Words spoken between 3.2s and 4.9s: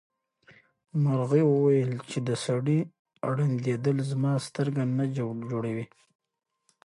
ړندېدل زما سترګه